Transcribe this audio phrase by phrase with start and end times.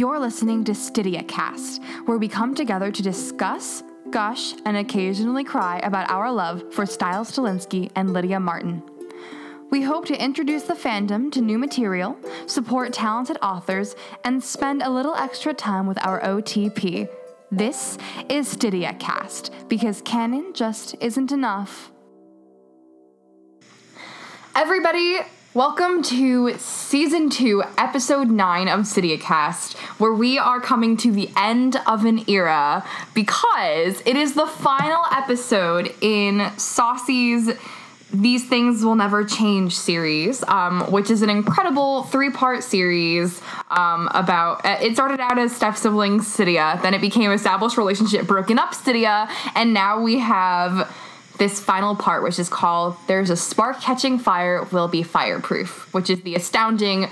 [0.00, 5.78] You're listening to Stydia Cast, where we come together to discuss, gush, and occasionally cry
[5.80, 8.82] about our love for Stiles Stilinski and Lydia Martin.
[9.68, 12.16] We hope to introduce the fandom to new material,
[12.46, 17.06] support talented authors, and spend a little extra time with our OTP.
[17.52, 17.98] This
[18.30, 21.92] is Stydia Cast, because canon just isn't enough.
[24.56, 25.18] Everybody,
[25.52, 31.28] welcome to season two, episode nine of Stydia Cast, where we are coming to the
[31.36, 37.50] end of an era because it is the final episode in Saucy's
[38.12, 44.08] These Things Will Never Change series, um, which is an incredible three part series um,
[44.14, 44.64] about.
[44.64, 48.72] uh, It started out as Steph Sibling Stydia, then it became Established Relationship Broken Up
[48.72, 50.94] Stydia, and now we have
[51.40, 56.10] this final part, which is called There's a Spark Catching Fire Will Be Fireproof, which
[56.10, 57.08] is the astounding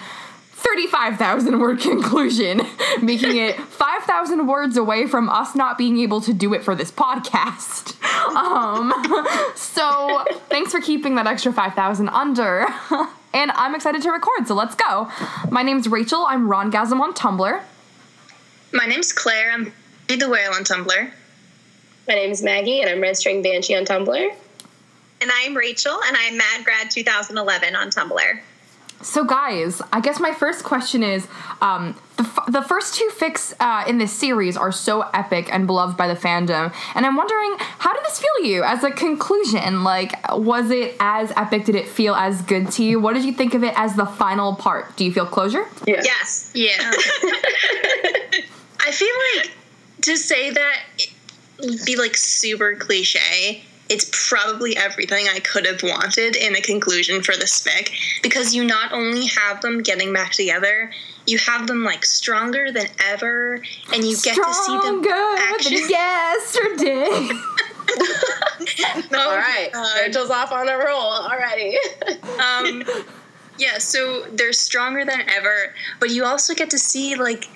[0.52, 2.60] 35,000 word conclusion,
[3.02, 6.92] making it 5,000 words away from us not being able to do it for this
[6.92, 7.96] podcast.
[8.28, 8.92] Um,
[9.54, 12.66] so thanks for keeping that extra 5,000 under.
[13.32, 15.08] And I'm excited to record, so let's go.
[15.50, 16.24] My name's Rachel.
[16.26, 17.62] I'm Rongasm on Tumblr.
[18.72, 19.52] My name's Claire.
[19.52, 19.72] I'm
[20.08, 21.10] Be the Whale on Tumblr.
[22.08, 24.34] My name is Maggie, and I'm registering Banshee on Tumblr.
[25.20, 28.40] And I'm Rachel, and I'm Mad Grad 2011 on Tumblr.
[29.02, 31.28] So, guys, I guess my first question is
[31.60, 35.66] um, the, f- the first two fics uh, in this series are so epic and
[35.66, 36.74] beloved by the fandom.
[36.94, 39.84] And I'm wondering, how did this feel to you as a conclusion?
[39.84, 41.66] Like, was it as epic?
[41.66, 42.98] Did it feel as good to you?
[42.98, 44.96] What did you think of it as the final part?
[44.96, 45.66] Do you feel closure?
[45.86, 46.00] Yeah.
[46.02, 46.50] Yes.
[46.54, 46.72] Yeah.
[48.80, 49.52] I feel like
[50.00, 51.10] to say that it
[51.84, 57.34] be like super cliche, it's probably everything I could have wanted in a conclusion for
[57.36, 57.90] this fic
[58.22, 60.91] because you not only have them getting back together,
[61.26, 65.80] you have them like stronger than ever, and you get to see them Stronger actually.
[65.80, 67.28] than yesterday.
[69.10, 71.78] Oh All right, my Rachel's off on a roll already.
[72.38, 72.84] um
[73.58, 77.48] yeah so they're stronger than ever but you also get to see like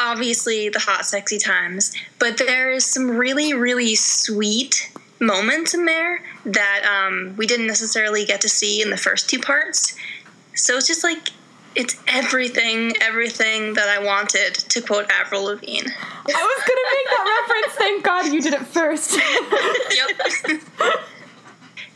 [0.00, 6.22] obviously the hot sexy times but there is some really really sweet moments in there
[6.44, 9.94] that um, we didn't necessarily get to see in the first two parts
[10.54, 11.28] so it's just like
[11.74, 15.88] it's everything everything that i wanted to quote avril lavigne
[16.24, 17.74] I was gonna make that reference.
[17.78, 19.18] Thank God you did it first.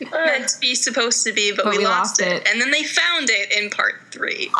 [0.00, 2.42] yep meant to be supposed to be but, But we, we lost, lost it.
[2.42, 2.48] it.
[2.50, 4.50] and then they found it in part three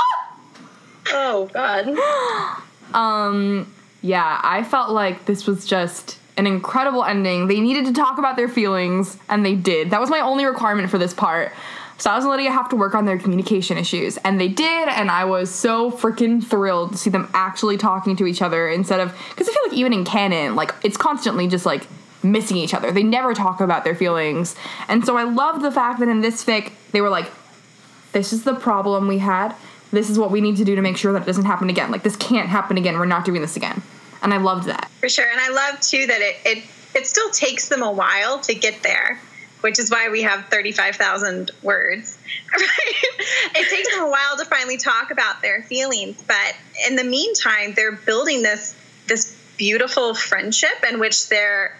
[1.13, 1.87] oh God.
[2.97, 7.47] Um, yeah, I felt like this was just an incredible ending.
[7.47, 9.91] They needed to talk about their feelings, and they did.
[9.91, 11.53] That was my only requirement for this part.
[11.99, 15.25] Stiles and Lydia have to work on their communication issues, and they did, and I
[15.25, 19.49] was so freaking thrilled to see them actually talking to each other instead of because
[19.49, 21.87] I feel like even in canon, like it's constantly just like
[22.23, 22.93] missing each other.
[22.93, 24.57] They never talk about their feelings,
[24.89, 27.31] and so I love the fact that in this fic they were like,
[28.13, 29.55] this is the problem we had.
[29.97, 31.91] This is what we need to do to make sure that it doesn't happen again.
[31.91, 32.99] Like this can't happen again.
[32.99, 33.83] We're not doing this again.
[34.23, 34.91] And I loved that.
[35.01, 35.25] For sure.
[35.27, 36.65] And I love, too, that it, it,
[36.95, 39.19] it still takes them a while to get there,
[39.63, 42.19] which is why we have 35,000 words.
[42.53, 42.95] Right?
[43.57, 46.23] It takes them a while to finally talk about their feelings.
[46.23, 46.55] But
[46.87, 51.77] in the meantime, they're building this, this beautiful friendship in which they're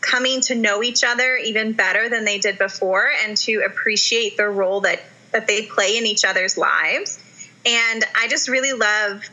[0.00, 4.48] coming to know each other even better than they did before and to appreciate the
[4.48, 7.18] role that, that they play in each other's lives.
[7.66, 9.28] And I just really love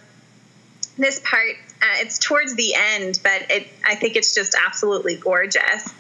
[0.98, 1.56] this part.
[1.82, 5.94] Uh, it's towards the end but it i think it's just absolutely gorgeous.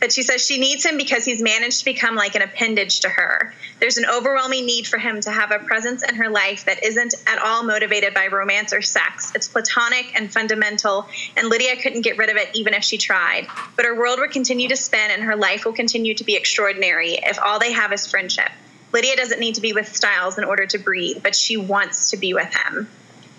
[0.00, 3.08] But she says she needs him because he's managed to become like an appendage to
[3.08, 3.54] her.
[3.80, 7.14] There's an overwhelming need for him to have a presence in her life that isn't
[7.26, 9.32] at all motivated by romance or sex.
[9.34, 13.46] It's platonic and fundamental and lydia couldn't get rid of it even if she tried.
[13.76, 17.14] But her world would continue to spin and her life will continue to be extraordinary
[17.14, 18.50] if all they have is friendship
[18.94, 22.16] lydia doesn't need to be with stiles in order to breathe but she wants to
[22.16, 22.88] be with him.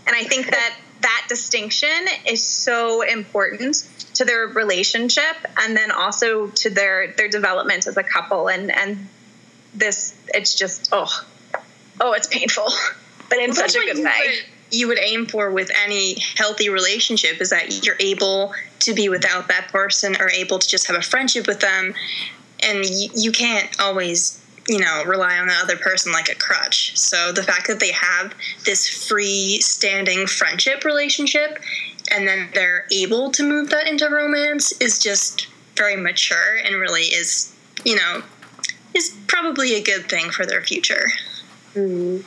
[0.07, 1.89] And I think that that distinction
[2.27, 8.03] is so important to their relationship and then also to their their development as a
[8.03, 8.49] couple.
[8.49, 9.07] And and
[9.73, 11.25] this it's just oh
[11.99, 12.67] oh it's painful
[13.29, 14.35] but in such a good way.
[14.71, 19.47] you would aim for with any healthy relationship is that you're able to be without
[19.47, 21.93] that person or able to just have a friendship with them.
[22.63, 26.97] And you, you can't always you know rely on the other person like a crutch
[26.97, 28.33] so the fact that they have
[28.65, 31.59] this free standing friendship relationship
[32.11, 37.03] and then they're able to move that into romance is just very mature and really
[37.03, 38.21] is you know
[38.93, 41.07] is probably a good thing for their future
[41.73, 42.17] mm-hmm.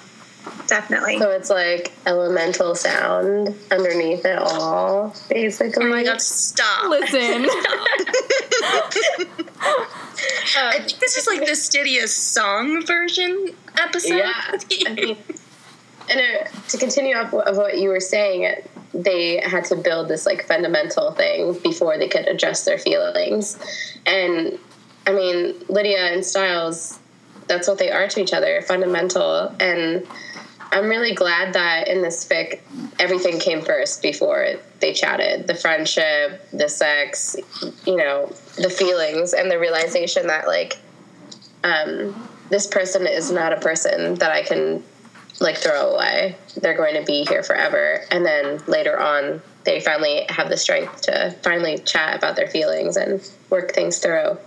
[0.66, 1.18] definitely.
[1.18, 5.84] So it's like elemental sound underneath it all, basically.
[5.84, 6.90] Oh my god, stop.
[6.90, 7.48] Listen.
[10.56, 14.16] I think this is like the Stydia song version episode.
[14.16, 14.86] Yeah.
[14.86, 15.16] I mean,
[16.10, 18.54] and uh, to continue off of what you were saying,
[18.94, 23.58] they had to build this like fundamental thing before they could address their feelings.
[24.06, 24.58] And
[25.06, 26.98] I mean, Lydia and Stiles,
[27.46, 29.54] that's what they are to each other, fundamental.
[29.60, 30.06] And
[30.70, 32.60] I'm really glad that in this fic,
[32.98, 37.36] everything came first before they chatted the friendship, the sex,
[37.86, 38.26] you know,
[38.56, 40.78] the feelings, and the realization that, like,
[41.64, 44.82] um, this person is not a person that I can
[45.40, 46.36] like throw away.
[46.56, 48.02] They're going to be here forever.
[48.10, 52.96] And then later on, they finally have the strength to finally chat about their feelings
[52.96, 54.38] and work things through.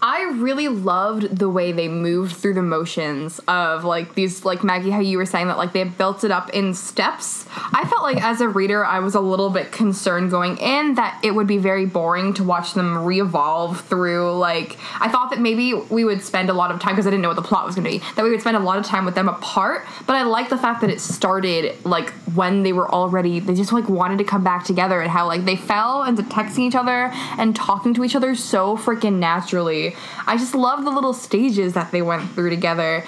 [0.00, 4.90] I really loved the way they moved through the motions of like these like Maggie
[4.90, 7.46] how you were saying that like they built it up in steps.
[7.72, 11.20] I felt like as a reader I was a little bit concerned going in that
[11.24, 15.74] it would be very boring to watch them re-evolve through like I thought that maybe
[15.74, 17.74] we would spend a lot of time because I didn't know what the plot was
[17.74, 20.14] going to be that we would spend a lot of time with them apart, but
[20.14, 23.88] I like the fact that it started like when they were already they just like
[23.88, 27.56] wanted to come back together and how like they fell into texting each other and
[27.56, 29.87] talking to each other so freaking naturally.
[30.26, 33.04] I just love the little stages that they went through together.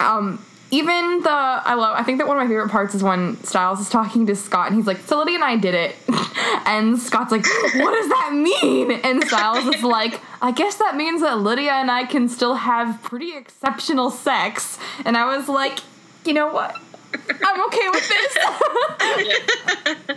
[0.00, 3.42] Um, even the I love I think that one of my favorite parts is when
[3.42, 5.96] Stiles is talking to Scott and he's like, So Lydia and I did it.
[6.66, 7.46] and Scott's like,
[7.76, 8.92] What does that mean?
[8.92, 13.02] And Stiles is like, I guess that means that Lydia and I can still have
[13.02, 14.78] pretty exceptional sex.
[15.04, 15.78] And I was like,
[16.26, 16.76] you know what?
[17.14, 18.36] I'm okay with this.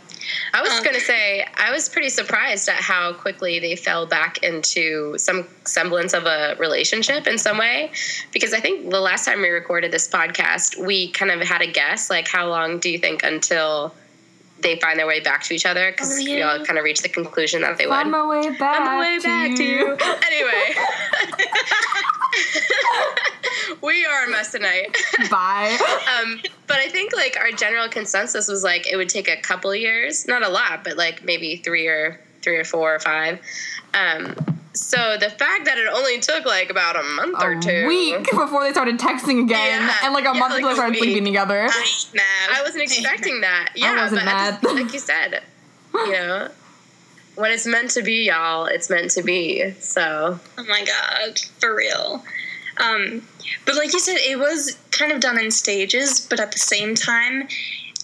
[0.52, 4.06] I was um, going to say, I was pretty surprised at how quickly they fell
[4.06, 7.90] back into some semblance of a relationship in some way.
[8.32, 11.70] Because I think the last time we recorded this podcast, we kind of had a
[11.70, 13.94] guess like, how long do you think until
[14.60, 15.90] they find their way back to each other?
[15.90, 17.92] Because Oh, we all kind of reached the conclusion that they would.
[17.94, 18.80] On my way back.
[18.80, 19.96] On the way back to you.
[20.26, 20.74] Anyway.
[23.82, 24.96] we are a mess tonight.
[25.30, 25.76] Bye.
[26.20, 29.74] um, but I think like our general consensus was like it would take a couple
[29.74, 33.40] years, not a lot, but like maybe three or three or four or five.
[33.94, 34.34] Um,
[34.78, 38.62] so the fact that it only took like about a month or two, week before
[38.64, 39.94] they started texting again, Yeah.
[40.04, 41.02] and like a Yeah, month like before they started week.
[41.04, 41.60] sleeping together.
[41.62, 42.50] I ain't mad.
[42.56, 43.70] I wasn't expecting that.
[43.74, 45.42] Yeah, wasn't but at the- like you said,
[45.94, 46.48] you know,
[47.34, 49.72] when it's meant to be, y'all, it's meant to be.
[49.80, 52.24] So Oh my god, for real.
[52.78, 53.22] Um,
[53.64, 56.94] but like you said, it was kind of done in stages, but at the same
[56.94, 57.48] time,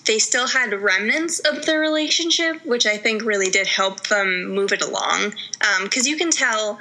[0.06, 4.72] they still had remnants of the relationship, which I think really did help them move
[4.72, 5.34] it along.
[5.82, 6.78] Because you can tell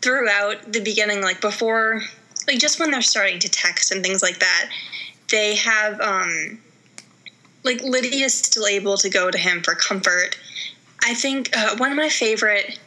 [0.00, 2.00] throughout the beginning, like before,
[2.46, 4.70] like just when they're starting to text and things like that,
[5.30, 6.60] they have, um,
[7.62, 10.38] like Lydia's still able to go to him for comfort.
[11.04, 12.78] I think uh, one of my favorite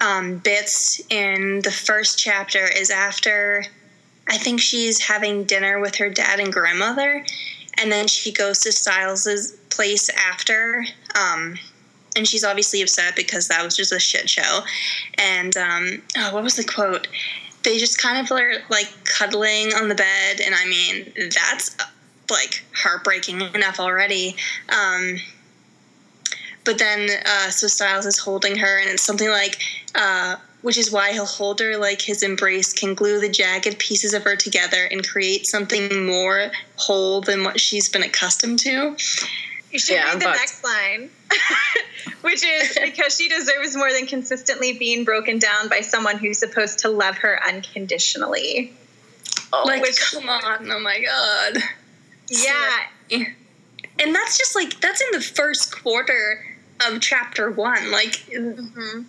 [0.00, 3.64] um, bits in the first chapter is after
[4.28, 7.24] I think she's having dinner with her dad and grandmother,
[7.78, 10.84] and then she goes to Stiles's place after.
[11.14, 11.58] Um,
[12.16, 14.60] and she's obviously upset because that was just a shit show.
[15.18, 17.08] And um, oh, what was the quote?
[17.62, 21.84] They just kind of are like cuddling on the bed, and I mean that's uh,
[22.30, 24.36] like heartbreaking enough already.
[24.68, 25.18] Um,
[26.66, 29.58] but then uh, so Stiles is holding her, and it's something like,
[29.94, 34.12] uh, which is why he'll hold her like his embrace can glue the jagged pieces
[34.12, 38.96] of her together and create something more whole than what she's been accustomed to.
[39.70, 41.10] You should Yeah, read the but- next line,
[42.22, 46.80] which is because she deserves more than consistently being broken down by someone who's supposed
[46.80, 48.72] to love her unconditionally.
[49.52, 51.62] like, which- come on, oh my god.
[52.28, 52.78] Yeah,
[54.00, 56.44] And that's just like that's in the first quarter
[56.80, 57.90] of chapter one.
[57.90, 59.02] Like, Mm-hmm.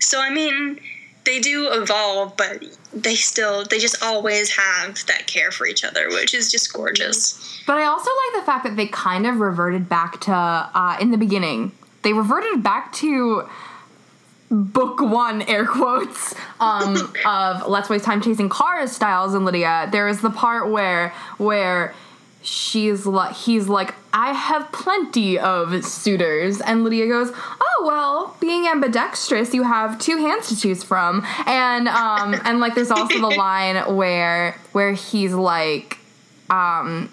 [0.00, 0.80] so I mean,
[1.24, 6.08] they do evolve, but they still they just always have that care for each other,
[6.08, 7.62] which is just gorgeous.
[7.66, 11.10] But I also like the fact that they kind of reverted back to uh, in
[11.10, 11.72] the beginning.
[12.02, 13.48] They reverted back to
[14.50, 16.96] book one, air quotes, um,
[17.26, 19.88] of Let's Waste Time Chasing Cars, Stiles and Lydia.
[19.90, 21.94] There is the part where where
[22.44, 28.66] she's like he's like I have plenty of suitors and Lydia goes oh well being
[28.68, 33.28] ambidextrous you have two hands to choose from and um and like there's also the
[33.34, 35.98] line where where he's like
[36.50, 37.08] um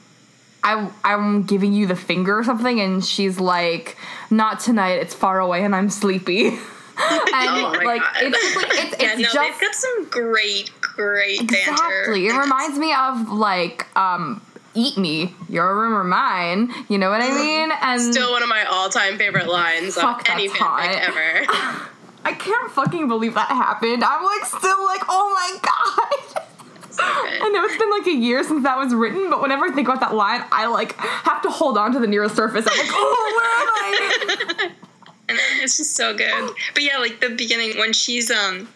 [0.64, 3.98] I I'm giving you the finger or something, and she's like,
[4.30, 5.00] "Not tonight.
[5.02, 6.60] It's far away, and I'm sleepy." and
[6.98, 8.12] Oh my like God.
[8.22, 11.72] it's just like it's, Yeah, it's no, just they've got some great, great banter.
[11.72, 12.28] exactly.
[12.28, 14.40] It reminds me of like um
[14.74, 15.34] eat me.
[15.50, 16.72] Your room or mine.
[16.90, 17.72] You know what I mean?
[17.82, 21.00] And Still one of my all-time favorite lines Fuck, of any fanfic hot.
[21.02, 21.88] ever.
[22.24, 24.04] I can't fucking believe that happened.
[24.04, 26.44] I'm like still like, oh my god.
[27.04, 29.88] I know it's been like a year since that was written, but whenever I think
[29.88, 32.68] about that line, I like have to hold on to the nearest surface.
[32.70, 34.72] I'm like, oh, where am I?
[35.30, 36.54] and it's just so good.
[36.74, 38.68] But yeah, like the beginning when she's um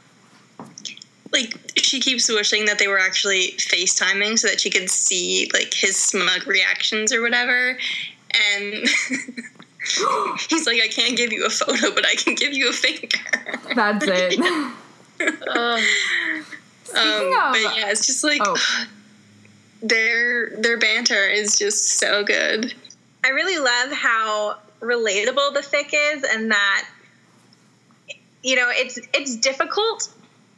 [1.31, 5.74] like she keeps wishing that they were actually FaceTiming so that she could see like
[5.74, 7.77] his smug reactions or whatever.
[8.51, 8.74] And
[10.50, 13.20] he's like, I can't give you a photo, but I can give you a finger.
[13.74, 14.39] That's it.
[16.94, 18.86] Um, of- but yeah, it's just like Oh.
[19.82, 22.74] their their banter is just so good.
[23.24, 26.88] I really love how relatable the fic is, and that
[28.44, 30.10] you know it's it's difficult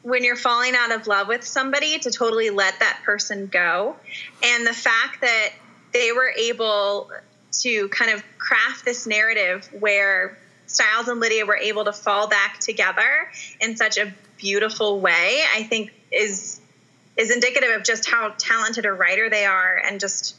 [0.08, 3.98] when you're falling out of love with somebody to totally let that person go,
[4.42, 5.50] and the fact that
[5.92, 7.12] they were able
[7.52, 12.60] to kind of craft this narrative where Stiles and Lydia were able to fall back
[12.60, 16.62] together in such a beautiful way, I think is
[17.18, 20.38] is indicative of just how talented a writer they are and just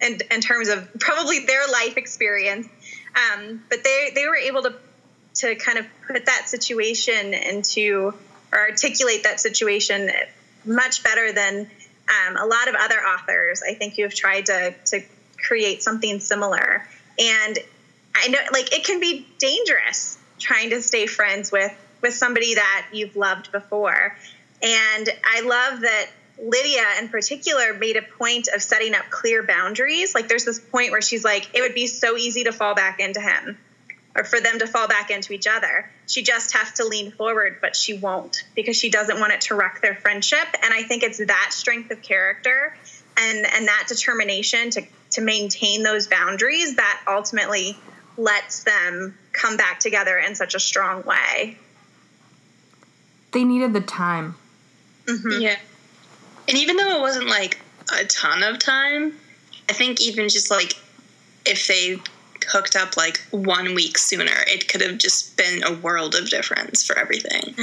[0.00, 2.68] in, in terms of probably their life experience.
[3.16, 4.74] Um, but they, they were able to,
[5.36, 8.14] to kind of put that situation into
[8.52, 10.10] or articulate that situation
[10.64, 11.70] much better than
[12.08, 13.62] um, a lot of other authors.
[13.66, 15.02] I think you have tried to, to
[15.38, 16.86] create something similar.
[17.18, 17.58] And
[18.14, 22.88] I know like it can be dangerous trying to stay friends with, with somebody that
[22.92, 24.16] you've loved before.
[24.62, 26.06] And I love that
[26.38, 30.14] Lydia in particular made a point of setting up clear boundaries.
[30.14, 33.00] Like there's this point where she's like, it would be so easy to fall back
[33.00, 33.58] into him
[34.14, 35.90] or for them to fall back into each other.
[36.06, 39.54] She just has to lean forward, but she won't because she doesn't want it to
[39.54, 40.46] wreck their friendship.
[40.62, 42.76] And I think it's that strength of character
[43.18, 47.76] and, and that determination to, to maintain those boundaries that ultimately
[48.18, 51.56] lets them come back together in such a strong way.
[53.32, 54.34] they needed the time.
[55.06, 55.40] Mm-hmm.
[55.40, 55.56] Yeah.
[56.48, 57.58] And even though it wasn't like
[57.98, 59.14] a ton of time,
[59.70, 60.74] I think even just like
[61.46, 61.98] if they
[62.52, 66.84] hooked up like one week sooner, it could have just been a world of difference
[66.86, 67.54] for everything.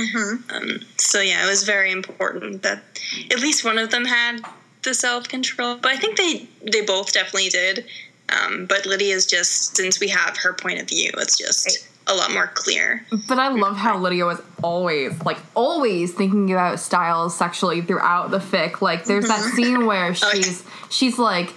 [0.50, 2.84] Um, so yeah, it was very important that
[3.31, 4.41] at least one of them had
[4.84, 5.77] the self control.
[5.77, 7.86] But I think they they both definitely did.
[8.29, 12.31] Um, but Lydia's just since we have her point of view, it's just a lot
[12.31, 13.05] more clear.
[13.27, 18.39] But I love how Lydia was always, like, always thinking about Stiles sexually throughout the
[18.39, 18.81] fic.
[18.81, 20.41] Like, there's that scene where Oh, yeah.
[20.41, 21.53] she's she's like,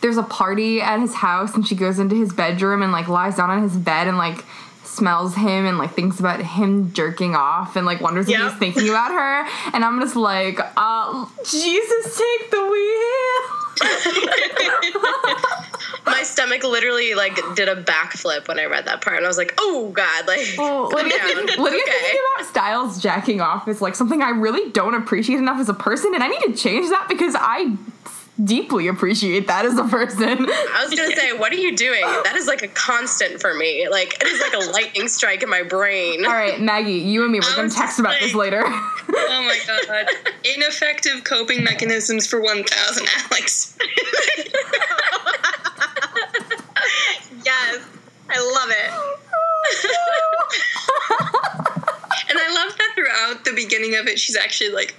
[0.00, 3.36] there's a party at his house, and she goes into his bedroom and like lies
[3.36, 4.44] down on his bed and like
[4.84, 8.88] smells him and like thinks about him jerking off and like wonders if he's thinking
[8.88, 9.44] about her.
[9.74, 13.60] And I'm just like, uh, Jesus, take the wheel.
[16.06, 19.38] My stomach literally like did a backflip when I read that part, and I was
[19.38, 21.46] like, "Oh God!" Like, Well, Lydia, down.
[21.46, 21.90] Lydia okay.
[21.90, 25.74] thinking about Stiles jacking off is like something I really don't appreciate enough as a
[25.74, 27.76] person, and I need to change that because I
[28.42, 30.46] deeply appreciate that as a person.
[30.48, 32.02] I was gonna say, what are you doing?
[32.24, 33.86] That is like a constant for me.
[33.88, 36.24] Like it is like a lightning strike in my brain.
[36.24, 38.64] All right, Maggie, you and me, we're I gonna text just about this later.
[39.16, 40.06] Oh my god.
[40.56, 43.76] Ineffective coping mechanisms for 1000, Alex.
[47.44, 47.86] Yes,
[48.30, 48.90] I love it.
[52.30, 54.94] And I love that throughout the beginning of it, she's actually like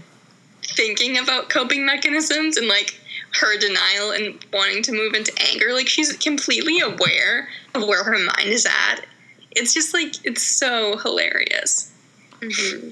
[0.64, 3.00] thinking about coping mechanisms and like
[3.40, 5.74] her denial and wanting to move into anger.
[5.74, 9.06] Like she's completely aware of where her mind is at.
[9.52, 11.92] It's just like, it's so hilarious.
[12.40, 12.90] Mm-hmm.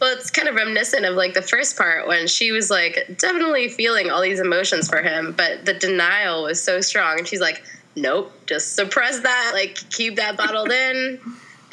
[0.00, 3.68] Well, it's kind of reminiscent of like the first part when she was like definitely
[3.68, 7.18] feeling all these emotions for him, but the denial was so strong.
[7.18, 7.62] And she's like,
[7.96, 11.20] nope, just suppress that, like keep that bottled in.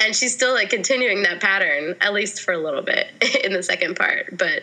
[0.00, 3.08] And she's still like continuing that pattern, at least for a little bit
[3.44, 4.36] in the second part.
[4.36, 4.62] But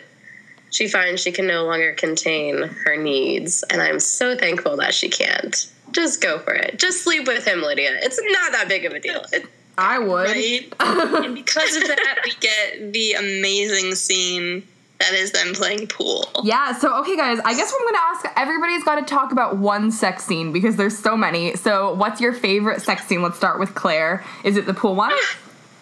[0.70, 3.62] she finds she can no longer contain her needs.
[3.64, 5.70] And I'm so thankful that she can't.
[5.92, 6.78] Just go for it.
[6.78, 7.98] Just sleep with him, Lydia.
[8.00, 9.22] It's not that big of a deal.
[9.32, 9.44] It,
[9.76, 10.28] I would.
[10.28, 10.72] Right?
[11.24, 14.62] and because of that, we get the amazing scene
[15.00, 16.30] that is them playing pool.
[16.44, 20.24] Yeah, so okay, guys, I guess I'm gonna ask everybody's gotta talk about one sex
[20.24, 21.56] scene because there's so many.
[21.56, 23.22] So, what's your favorite sex scene?
[23.22, 24.22] Let's start with Claire.
[24.44, 25.12] Is it the pool one?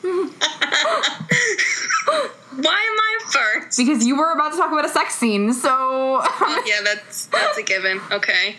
[2.50, 3.78] Why am I first?
[3.78, 6.22] Because you were about to talk about a sex scene, so.
[6.66, 8.00] yeah, that's that's a given.
[8.10, 8.56] Okay.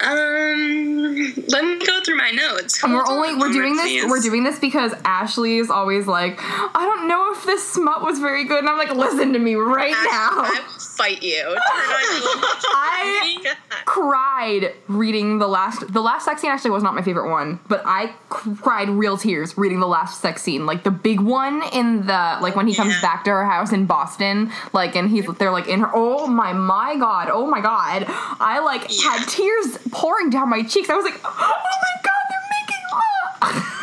[0.00, 2.82] Um, let me go through my notes.
[2.82, 6.70] And we're only we're doing this we're doing this because Ashley is always like, I
[6.74, 9.90] don't know if this smut was very good, and I'm like, listen to me right
[9.90, 10.42] now.
[10.42, 11.42] I will fight you.
[11.42, 12.42] Turn on your little
[12.74, 13.54] I
[13.84, 17.82] cried reading the last the last sex scene actually was not my favorite one, but
[17.84, 20.66] I cried real tears reading the last sex scene.
[20.66, 23.00] Like the big one in the like when he comes Yeah.
[23.02, 26.52] back to her house in Boston, like and he's they're like in her oh my
[26.52, 28.04] my god, oh my god.
[28.08, 30.88] I like had tears pouring down my cheeks.
[30.90, 33.64] I was like, oh my god, they're making love.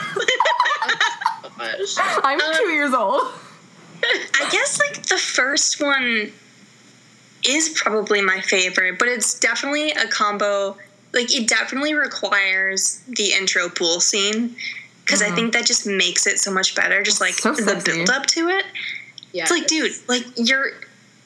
[1.98, 3.22] Oh I'm two um, years old.
[4.04, 6.32] I guess like the first one
[7.48, 10.78] is probably my favorite, but it's definitely a combo.
[11.14, 14.56] Like it definitely requires the intro pool scene
[15.06, 17.02] because I think that just makes it so much better.
[17.04, 18.66] Just like So the build up to it.
[19.32, 19.44] Yeah.
[19.44, 20.72] It's like, dude, like you're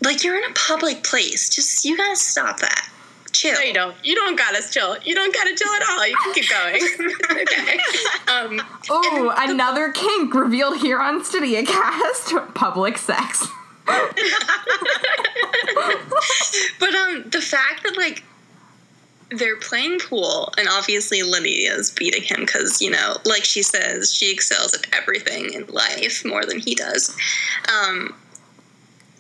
[0.01, 1.49] like you're in a public place.
[1.49, 2.89] Just you gotta stop that.
[3.31, 3.53] Chill.
[3.53, 3.95] No, you don't.
[4.03, 4.97] You don't gotta chill.
[5.03, 6.07] You don't gotta chill at all.
[6.07, 7.11] You can keep going.
[7.41, 7.79] okay.
[8.27, 8.61] Um,
[8.91, 12.33] Ooh, another kink revealed here on Stydia Cast.
[12.53, 13.47] Public sex.
[16.79, 18.23] But um, the fact that like
[19.31, 24.31] they're playing pool, and obviously Lydia's beating him because you know, like she says, she
[24.31, 27.15] excels at everything in life more than he does.
[27.71, 28.15] Um,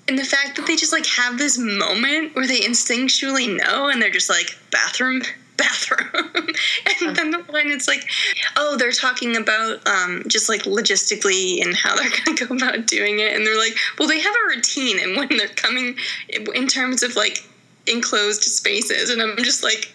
[0.07, 4.01] and the fact that they just like have this moment where they instinctually know, and
[4.01, 5.21] they're just like bathroom.
[5.59, 6.23] Bathroom,
[7.01, 8.09] and then the one it's like,
[8.55, 13.19] oh, they're talking about um, just like logistically and how they're gonna go about doing
[13.19, 15.97] it, and they're like, well, they have a routine, and when they're coming
[16.29, 17.43] in terms of like
[17.87, 19.93] enclosed spaces, and I'm just like,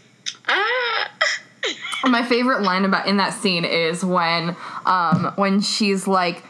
[0.49, 1.11] ah.
[2.04, 4.54] My favorite line about in that scene is when
[4.85, 6.44] um when she's like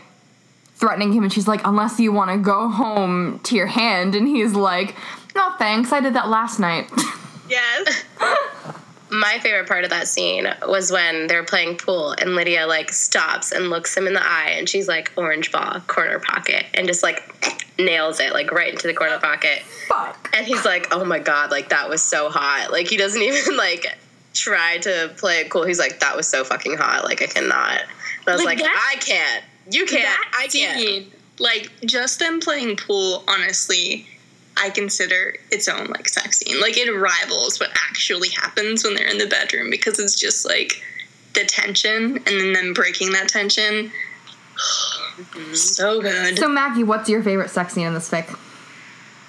[0.75, 4.27] threatening him and she's like, unless you want to go home to your hand, and
[4.27, 4.97] he's like,
[5.37, 6.91] no thanks, I did that last night.
[7.49, 8.05] Yes.
[9.21, 13.53] My favorite part of that scene was when they're playing pool and Lydia like stops
[13.53, 17.03] and looks him in the eye and she's like orange ball corner pocket and just
[17.03, 17.23] like
[17.79, 19.61] nails it like right into the corner pocket.
[19.89, 20.31] Fuck.
[20.35, 22.71] and he's like oh my god like that was so hot.
[22.73, 23.87] Like he doesn't even like
[24.33, 25.65] try to play it cool.
[25.65, 27.05] He's like that was so fucking hot.
[27.05, 27.81] Like I cannot.
[27.81, 29.45] And I was Like like, that- I can't.
[29.71, 30.19] You can't.
[30.37, 30.79] I can't.
[30.81, 34.07] scene, like just them playing pool, honestly,
[34.57, 36.61] I consider its own like sex scene.
[36.61, 40.83] Like it rivals what actually happens when they're in the bedroom because it's just like
[41.35, 43.91] the tension and then them breaking that tension.
[45.17, 45.55] Mm-hmm.
[45.55, 46.39] So good.
[46.39, 48.37] So Maggie, what's your favorite sex scene in this fic?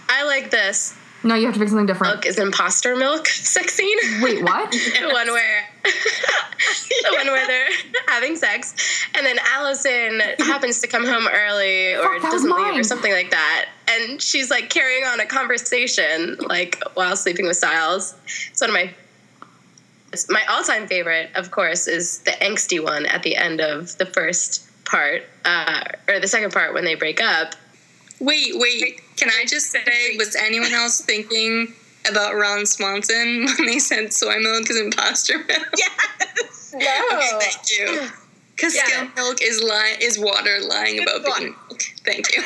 [0.08, 2.14] I like this No, you have to pick something different.
[2.14, 4.72] milk is imposter milk sex scene Wait, what?
[4.72, 7.68] the one where the one where they're
[8.08, 12.84] having sex and then allison happens to come home early or Fuck, doesn't leave or
[12.84, 18.14] something like that and she's like carrying on a conversation like while sleeping with stiles
[18.52, 18.94] it's one of my
[20.30, 24.70] my all-time favorite of course is the angsty one at the end of the first
[24.86, 27.56] part uh, or the second part when they break up
[28.20, 29.02] Wait, wait.
[29.18, 31.74] Can I just say, was anyone else thinking
[32.10, 35.68] about Ron Swanson when they said soy milk is imposter milk?
[35.78, 36.74] yes.
[36.78, 36.80] no
[37.14, 38.08] Okay, thank you.
[38.56, 38.86] Because Yeah.
[38.86, 41.40] skim milk is li- is water lying It's about water.
[41.42, 41.82] being milk.
[42.06, 42.42] Thank you.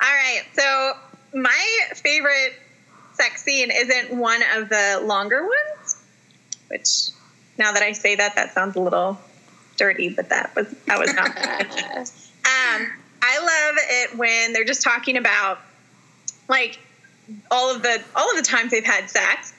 [0.00, 0.42] All right.
[0.54, 0.92] So
[1.34, 2.54] my favorite
[3.12, 5.96] sex scene isn't one of the longer ones,
[6.68, 7.08] which
[7.58, 9.18] now that I say that, that sounds a little
[9.76, 11.36] dirty, but that was that was not.
[12.46, 12.90] um,
[13.22, 15.60] I love it when they're just talking about
[16.48, 16.78] like
[17.50, 19.54] all of the all of the times they've had sex,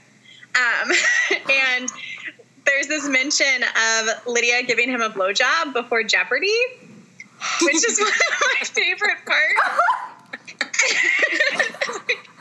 [0.56, 0.92] um,
[1.50, 1.90] and
[2.66, 6.54] there's this mention of Lydia giving him a blowjob before Jeopardy,
[7.62, 9.72] which is one of my favorite parts.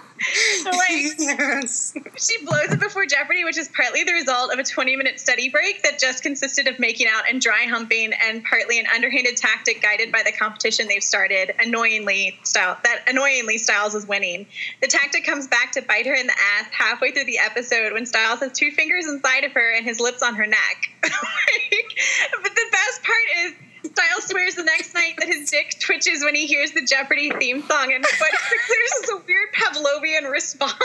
[0.63, 1.95] So, like yes.
[2.17, 5.49] she blows it before Jeopardy, which is partly the result of a 20 minute study
[5.49, 9.83] break that just consisted of making out and dry humping, and partly an underhanded tactic
[9.83, 11.55] guided by the competition they've started.
[11.59, 14.47] Annoyingly, style that annoyingly Stiles is winning.
[14.81, 18.07] The tactic comes back to bite her in the ass halfway through the episode when
[18.07, 20.91] Stiles has two fingers inside of her and his lips on her neck.
[21.03, 23.53] but the best part is.
[23.93, 27.63] Stiles swears the next night that his dick twitches when he hears the Jeopardy theme
[27.63, 30.73] song, and but there's this weird Pavlovian response.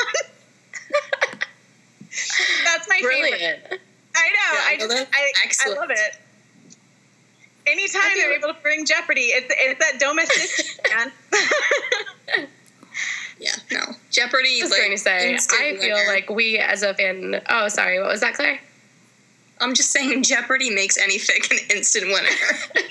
[2.66, 3.80] That's my favorite.
[4.16, 4.54] I know.
[4.54, 6.18] Yeah, I just that's I, I love it.
[7.68, 11.12] Anytime I feel- they're able to bring Jeopardy, it's it's that domestic man.
[13.40, 13.94] Yeah, no.
[14.10, 15.38] Jeopardy, I was like, going to say, I
[15.78, 16.08] feel winner.
[16.08, 17.40] like we as a fan.
[17.50, 18.60] Oh, sorry, what was that, Claire?
[19.60, 22.30] I'm just saying Jeopardy makes any fic an instant winner.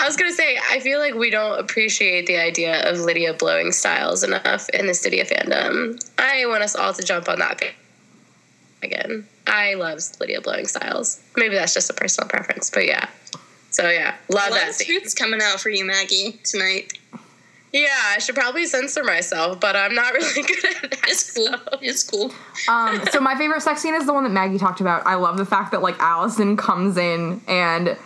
[0.00, 3.32] I was going to say, I feel like we don't appreciate the idea of Lydia
[3.32, 6.04] blowing stiles enough in the Stydia fandom.
[6.18, 7.62] I want us all to jump on that
[8.82, 9.26] again.
[9.46, 11.22] I love Lydia blowing stiles.
[11.36, 13.08] Maybe that's just a personal preference, but yeah.
[13.70, 15.00] So yeah, love that of scene.
[15.00, 16.92] truths coming out for you, Maggie, tonight.
[17.74, 21.08] Yeah, I should probably censor myself, but I'm not really good at that.
[21.08, 21.46] It's cool.
[21.46, 22.32] so- It's cool.
[22.68, 25.04] Um, so my favorite sex scene is the one that Maggie talked about.
[25.06, 27.96] I love the fact that like Allison comes in and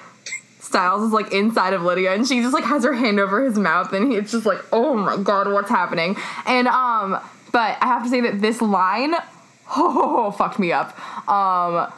[0.61, 3.59] Stiles is like inside of Lydia and she just like has her hand over his
[3.59, 6.17] mouth and it's just like, oh my god, what's happening?
[6.47, 7.19] And um,
[7.53, 9.15] but I have to say that this line,
[9.77, 10.99] oh, fucked me up.
[11.29, 11.93] Um,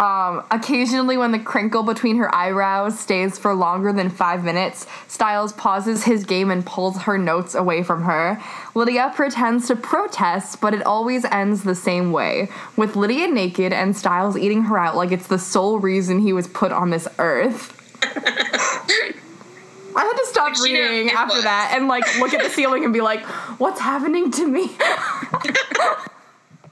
[0.00, 5.52] um, occasionally, when the crinkle between her eyebrows stays for longer than five minutes, Stiles
[5.52, 8.42] pauses his game and pulls her notes away from her.
[8.74, 13.94] Lydia pretends to protest, but it always ends the same way with Lydia naked and
[13.94, 17.76] Stiles eating her out like it's the sole reason he was put on this earth.
[18.02, 21.44] I had to stop Which, you know, reading after was.
[21.44, 23.20] that and like look at the ceiling and be like,
[23.60, 24.70] what's happening to me?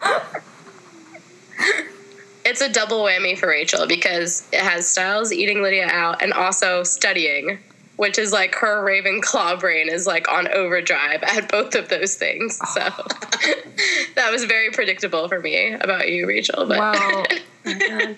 [2.49, 6.83] It's a double whammy for Rachel because it has Stiles eating Lydia out and also
[6.83, 7.59] studying,
[7.97, 12.59] which is like her Ravenclaw brain is like on overdrive at both of those things.
[12.69, 12.81] So
[14.15, 16.65] that was very predictable for me about you, Rachel.
[16.67, 17.27] But well,
[17.67, 18.15] oh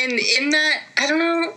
[0.00, 1.54] And in that, I don't know.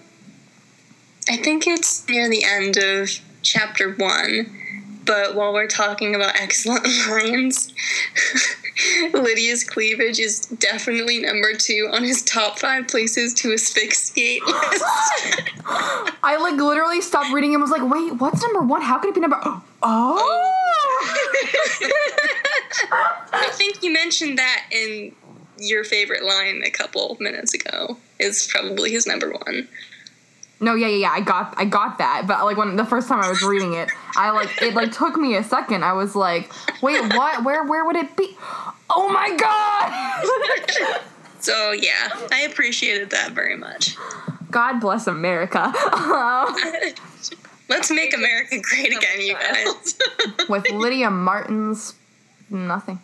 [1.30, 3.10] I think it's near the end of
[3.44, 4.50] chapter one.
[5.06, 7.72] But while we're talking about excellent lines,
[9.14, 14.84] Lydia's cleavage is definitely number two on his top five places to asphyxiate list.
[16.24, 18.82] I like literally stopped reading and was like, wait, what's number one?
[18.82, 19.40] How could it be number?
[19.42, 20.76] Oh, oh.
[23.34, 25.16] I think you mentioned that in
[25.58, 27.98] your favorite line a couple minutes ago.
[28.20, 29.68] Is probably his number one.
[30.60, 31.12] No, yeah, yeah, yeah.
[31.12, 32.24] I got, I got that.
[32.28, 35.18] But like when the first time I was reading it, I like it like took
[35.18, 35.84] me a second.
[35.84, 37.44] I was like, wait, what?
[37.44, 38.36] Where, where would it be?
[38.90, 41.02] Oh my god!
[41.46, 43.96] So yeah, I appreciated that very much.
[44.50, 45.72] God bless America.
[47.70, 49.96] Let's make America great again, you guys.
[50.50, 51.94] with Lydia Martin's
[52.50, 53.00] nothing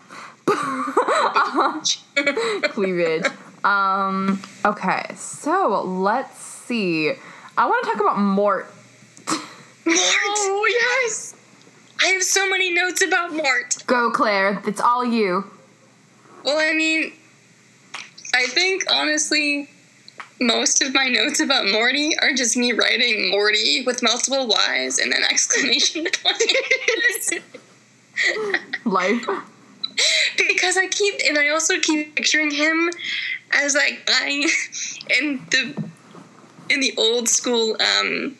[2.69, 3.25] cleavage.
[3.63, 4.41] Um.
[4.65, 7.13] Okay, so let's see.
[7.61, 8.65] I want to talk about Mort.
[9.29, 9.37] Mort!
[9.85, 10.67] Oh,
[11.05, 11.35] yes!
[12.01, 13.77] I have so many notes about Mort.
[13.85, 14.59] Go, Claire.
[14.65, 15.43] It's all you.
[16.43, 17.13] Well, I mean,
[18.33, 19.69] I think honestly,
[20.39, 25.11] most of my notes about Morty are just me writing Morty with multiple Y's and
[25.11, 27.31] then exclamation points.
[28.85, 29.23] Life.
[30.35, 32.89] because I keep, and I also keep picturing him
[33.51, 34.29] as that guy
[35.19, 35.91] in the
[36.71, 38.37] in the old school um,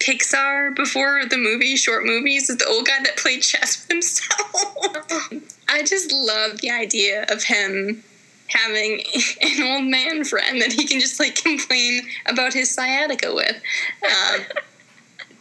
[0.00, 5.52] Pixar before the movie, short movies, is the old guy that played chess with himself.
[5.68, 8.02] I just love the idea of him
[8.48, 9.02] having
[9.42, 13.60] an old man friend that he can just like complain about his sciatica with.
[14.04, 14.40] Um,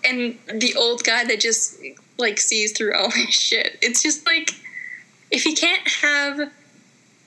[0.03, 1.79] and the old guy that just
[2.17, 3.77] like sees through all his shit.
[3.81, 4.51] It's just like
[5.31, 6.51] if he can't have,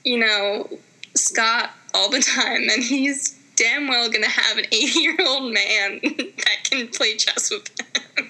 [0.03, 0.69] you know,
[1.15, 5.99] Scott all the time, then he's damn well gonna have an 80 year old man
[6.03, 7.69] that can play chess with
[8.17, 8.29] him.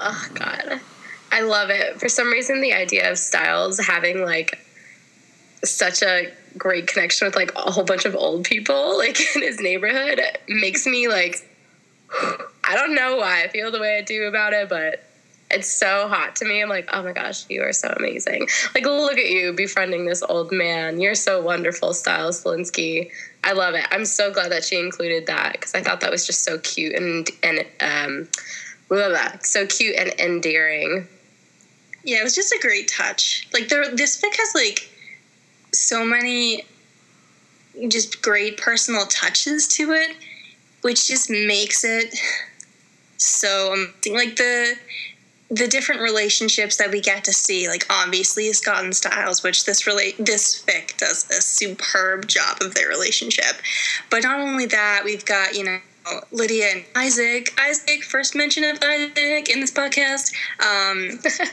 [0.00, 0.80] Oh god.
[1.32, 2.00] I love it.
[2.00, 4.58] For some reason the idea of Stiles having like
[5.62, 9.60] such a great connection with like a whole bunch of old people like in his
[9.60, 11.48] neighborhood makes me like
[12.64, 15.04] I don't know why I feel the way I do about it, but
[15.50, 16.62] it's so hot to me.
[16.62, 18.48] I'm like, oh my gosh, you are so amazing.
[18.74, 21.00] Like, look at you befriending this old man.
[21.00, 23.10] You're so wonderful, Stiles Slinsky.
[23.42, 23.84] I love it.
[23.90, 26.94] I'm so glad that she included that because I thought that was just so cute
[26.94, 28.28] and and um,
[28.88, 31.08] blah, blah, so cute and endearing.
[32.04, 33.48] Yeah, it was just a great touch.
[33.52, 34.88] Like there, this fic has like
[35.72, 36.64] so many
[37.88, 40.16] just great personal touches to it,
[40.82, 42.14] which just makes it
[43.16, 44.14] so amazing.
[44.14, 44.76] Like the
[45.50, 49.86] the different relationships that we get to see, like obviously Scott and Stiles, which this
[49.86, 53.56] relate this fic does a superb job of their relationship.
[54.10, 55.78] But not only that, we've got you know
[56.30, 57.52] Lydia and Isaac.
[57.60, 60.32] Isaac, first mention of Isaac in this podcast.
[60.60, 61.18] Um,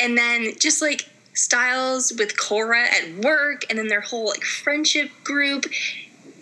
[0.00, 5.10] and then just like Stiles with Cora at work, and then their whole like friendship
[5.24, 5.66] group,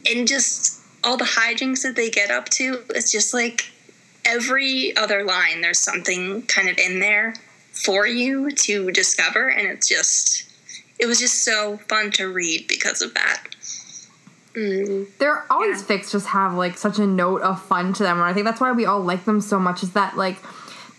[0.08, 2.82] and just all the hijinks that they get up to.
[2.90, 3.70] It's just like
[4.30, 7.34] every other line, there's something kind of in there
[7.72, 10.50] for you to discover, and it's just
[10.98, 13.44] it was just so fun to read because of that.
[14.54, 15.06] Mm.
[15.18, 18.32] There always fics just have like such a note of fun to them, and I
[18.32, 19.82] think that's why we all like them so much.
[19.82, 20.38] Is that like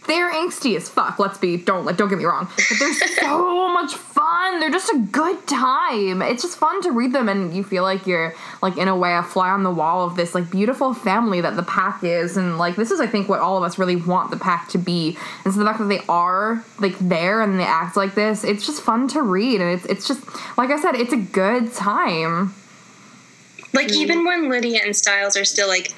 [0.07, 1.19] they're angsty as fuck.
[1.19, 4.59] Let's be don't like don't get me wrong, but they're so much fun.
[4.59, 6.21] They're just a good time.
[6.21, 8.33] It's just fun to read them, and you feel like you're
[8.63, 11.55] like in a way a fly on the wall of this like beautiful family that
[11.55, 14.31] the pack is, and like this is I think what all of us really want
[14.31, 15.17] the pack to be.
[15.45, 18.65] And so the fact that they are like there and they act like this, it's
[18.65, 20.25] just fun to read, and it's it's just
[20.57, 22.55] like I said, it's a good time.
[23.73, 25.93] Like even when Lydia and Stiles are still like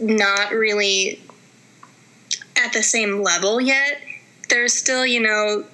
[0.00, 1.20] not really
[2.64, 4.02] at the same level yet,
[4.48, 5.64] there's still, you know,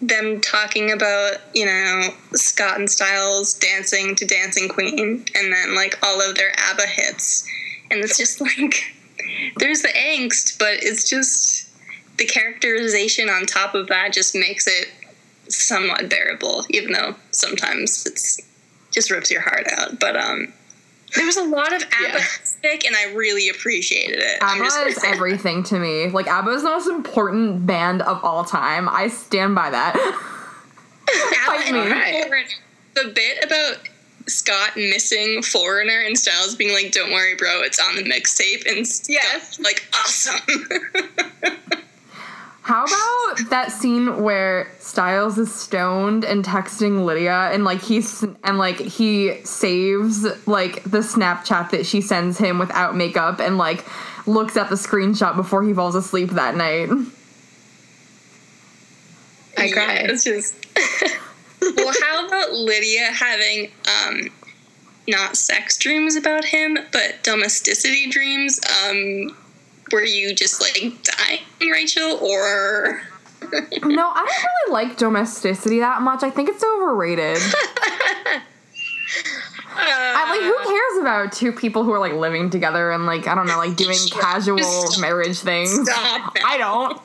[0.00, 2.02] them talking about, you know,
[2.34, 7.48] Scott and Stiles dancing to Dancing Queen and then like all of their ABBA hits.
[7.90, 8.94] And it's just like
[9.56, 11.70] there's the angst, but it's just
[12.18, 14.88] the characterization on top of that just makes it
[15.48, 18.40] somewhat bearable, even though sometimes it's
[18.90, 20.00] just rips your heart out.
[20.00, 20.52] But um
[21.14, 22.24] there was a lot of ABBA Yeah.
[22.44, 24.38] stick, and I really appreciated it.
[24.42, 26.08] I'm ABBA just is everything to me.
[26.08, 28.88] Like ABBA is the most important band of all time.
[28.88, 29.94] I stand by that.
[31.46, 31.80] Fight me.
[31.88, 32.44] Foreigner.
[32.94, 33.76] The bit about
[34.26, 38.78] Scott missing Foreigner and Stiles being like, "Don't worry, bro, it's on the mixtape," and
[39.08, 39.56] Yes.
[39.56, 40.40] Scott's like, "Awesome."
[42.66, 48.58] How about that scene where Stiles is stoned and texting Lydia and like he's and
[48.58, 53.86] like he saves like the Snapchat that she sends him without makeup and like
[54.26, 56.88] looks at the screenshot before he falls asleep that night.
[59.56, 60.10] I cried.
[60.10, 60.56] it's just.
[61.76, 64.28] well, how about Lydia having um,
[65.06, 68.58] not sex dreams about him, but domesticity dreams?
[68.84, 69.36] Um,
[69.92, 73.02] were you just like dying, Rachel, or?
[73.84, 76.24] No, I don't really like domesticity that much.
[76.24, 77.36] I think it's overrated.
[79.78, 83.34] I like who cares about two people who are like living together and like I
[83.34, 85.00] don't know, like doing casual Stop.
[85.00, 85.70] marriage things.
[85.88, 86.34] Stop.
[86.44, 87.00] I don't.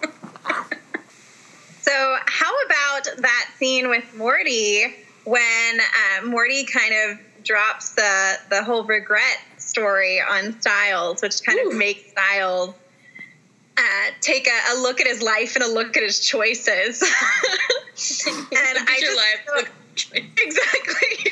[1.82, 4.86] So, how about that scene with Morty
[5.26, 9.38] when uh, Morty kind of drops the the whole regret
[9.72, 12.76] story on Stiles, which kind of makes Stiles
[13.78, 13.82] uh,
[14.20, 17.02] take a, a look at his life and a look at his choices.
[17.02, 17.10] and
[18.52, 19.18] I just
[19.56, 19.72] life.
[20.14, 21.32] Exactly.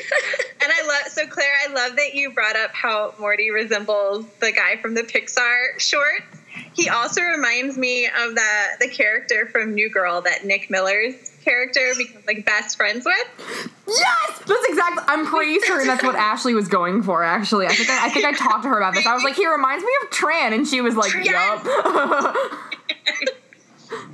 [0.62, 4.52] and I love so Claire, I love that you brought up how Morty resembles the
[4.52, 6.40] guy from the Pixar shorts.
[6.74, 11.92] He also reminds me of the the character from New Girl that Nick Miller's character
[11.96, 13.70] becomes like best friends with.
[13.88, 15.04] Yes, that's exactly.
[15.08, 17.22] I'm pretty certain that's what Ashley was going for.
[17.24, 19.06] Actually, I think I, I think I talked to her about this.
[19.06, 21.24] I was like, he reminds me of Tran, and she was like, Tran.
[21.26, 21.64] yup.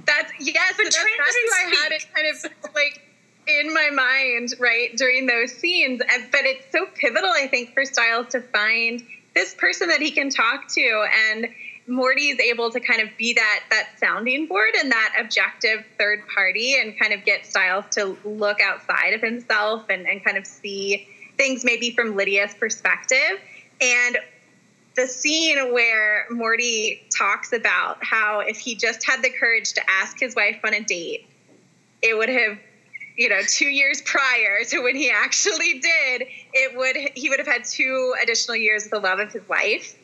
[0.06, 3.02] That's yes, but that's, Trey that's doesn't who I had it kind of like
[3.46, 6.00] in my mind, right, during those scenes.
[6.32, 9.02] But it's so pivotal, I think, for Stiles to find
[9.34, 11.48] this person that he can talk to and
[11.88, 16.20] Morty is able to kind of be that that sounding board and that objective third
[16.34, 20.46] party and kind of get Stiles to look outside of himself and, and kind of
[20.46, 23.40] see things maybe from Lydia's perspective.
[23.80, 24.18] And
[24.96, 30.18] the scene where Morty talks about how if he just had the courage to ask
[30.18, 31.26] his wife on a date,
[32.02, 32.58] it would have,
[33.16, 37.46] you know, two years prior to when he actually did, it would he would have
[37.46, 39.94] had two additional years with the love of his wife.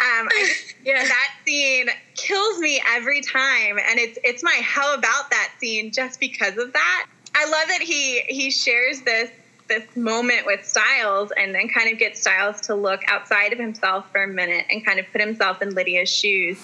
[0.00, 1.02] Um, just, Yeah.
[1.04, 6.20] that scene kills me every time, and it's it's my how about that scene just
[6.20, 7.06] because of that.
[7.34, 9.30] I love that he he shares this
[9.68, 14.10] this moment with Stiles and then kind of gets Stiles to look outside of himself
[14.12, 16.58] for a minute and kind of put himself in Lydia's shoes.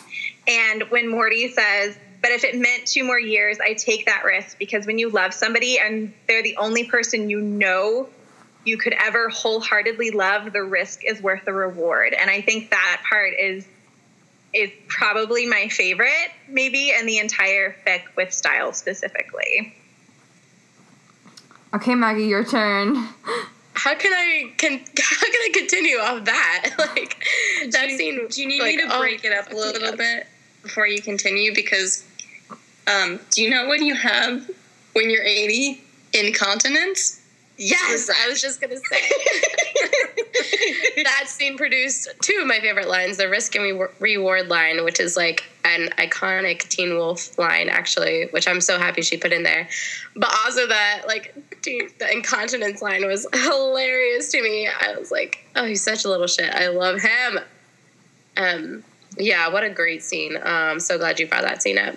[0.47, 4.59] And when Morty says, but if it meant two more years, I take that risk
[4.59, 8.09] because when you love somebody and they're the only person you know
[8.65, 12.13] you could ever wholeheartedly love, the risk is worth the reward.
[12.13, 13.67] And I think that part is
[14.53, 19.75] is probably my favorite, maybe, in the entire fic with style specifically.
[21.73, 22.97] okay, Maggie, your turn.
[23.75, 26.71] How can I can how can I continue off that?
[26.79, 27.25] Like
[27.71, 28.29] that do you, scene.
[28.29, 29.99] Do you need like, me to oh, break it up a fucking little God.
[29.99, 30.27] bit
[30.63, 31.55] before you continue?
[31.55, 32.05] Because
[32.87, 34.51] um, do you know what you have
[34.95, 35.83] when you're 80?
[36.13, 37.20] Incontinence?
[37.63, 39.03] Yes, I was just gonna say
[41.05, 45.15] that scene produced two of my favorite lines: the risk and reward line, which is
[45.15, 49.69] like an iconic Teen Wolf line, actually, which I'm so happy she put in there.
[50.17, 54.67] But also that like the incontinence line was hilarious to me.
[54.67, 56.51] I was like, oh, he's such a little shit.
[56.55, 57.41] I love him.
[58.39, 58.85] Um,
[59.19, 60.39] yeah, what a great scene.
[60.43, 61.97] Um, so glad you brought that scene up.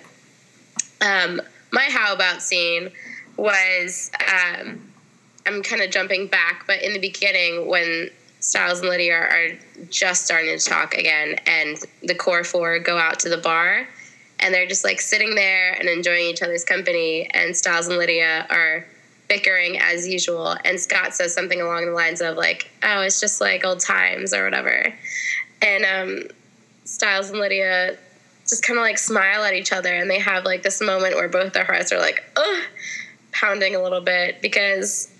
[1.00, 1.40] Um,
[1.72, 2.90] my how about scene
[3.38, 4.90] was um,
[5.46, 9.48] I'm kind of jumping back, but in the beginning when Stiles and Lydia are
[9.88, 13.88] just starting to talk again, and the core four go out to the bar,
[14.40, 17.28] and they're just like sitting there and enjoying each other's company.
[17.32, 18.86] And Stiles and Lydia are
[19.28, 20.56] bickering as usual.
[20.64, 24.34] And Scott says something along the lines of like, "Oh, it's just like old times
[24.34, 24.92] or whatever."
[25.62, 26.28] And um,
[26.84, 27.96] Stiles and Lydia
[28.46, 31.28] just kind of like smile at each other, and they have like this moment where
[31.28, 32.62] both their hearts are like, "Ugh,"
[33.32, 35.10] pounding a little bit because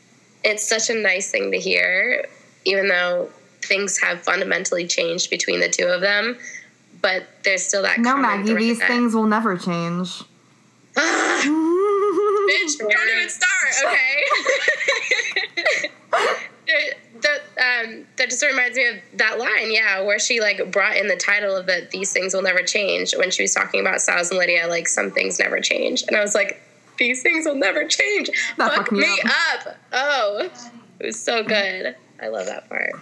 [0.45, 2.27] it's such a nice thing to hear,
[2.65, 3.29] even though
[3.63, 6.37] things have fundamentally changed between the two of them.
[7.01, 7.99] But there's still that.
[7.99, 10.23] No, Maggie, these that- things will never change.
[10.97, 14.25] Bitch, don't even start, okay?
[17.25, 21.09] that um, that just reminds me of that line, yeah, where she like brought in
[21.09, 24.31] the title of that these things will never change when she was talking about Stiles
[24.31, 26.61] and Lydia, like some things never change, and I was like,
[26.99, 28.31] these things will never change.
[28.57, 29.67] That Fuck me up.
[29.67, 29.77] up.
[29.93, 30.51] Oh,
[31.01, 31.97] it was so good.
[32.21, 32.93] I love that part.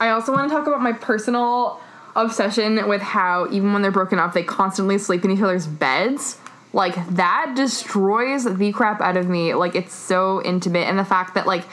[0.00, 1.80] I also want to talk about my personal
[2.16, 6.38] obsession with how even when they're broken up, they constantly sleep in each other's beds.
[6.72, 9.54] Like that destroys the crap out of me.
[9.54, 11.64] Like it's so intimate, and the fact that like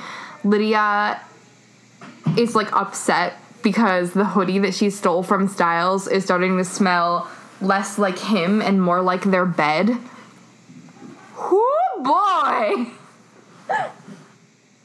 [0.43, 1.21] Lydia
[2.37, 7.29] is like upset because the hoodie that she stole from Stiles is starting to smell
[7.61, 9.97] less like him and more like their bed.
[11.39, 12.87] Whoo boy!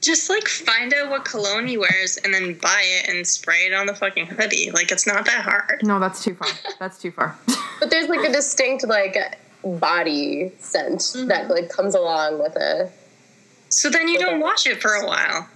[0.01, 3.73] Just like find out what cologne he wears and then buy it and spray it
[3.73, 4.71] on the fucking hoodie.
[4.71, 5.81] Like it's not that hard.
[5.83, 6.49] No, that's too far.
[6.79, 7.37] That's too far.
[7.81, 9.17] But there's like a distinct like
[9.65, 11.27] body scent mm-hmm.
[11.29, 12.93] that like comes along with it.
[13.69, 15.49] So then you don't wash it for a while.